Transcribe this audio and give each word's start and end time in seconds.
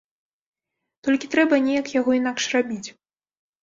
Толькі 1.09 1.31
трэба 1.37 1.55
неяк 1.69 1.87
яго 1.99 2.11
інакш 2.23 2.43
рабіць. 2.59 2.87